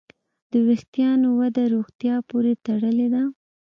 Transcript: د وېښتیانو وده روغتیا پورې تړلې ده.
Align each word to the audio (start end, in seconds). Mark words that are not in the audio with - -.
د 0.51 0.53
وېښتیانو 0.67 1.29
وده 1.39 1.63
روغتیا 1.73 2.15
پورې 2.29 2.53
تړلې 2.65 3.07
ده. 3.13 3.23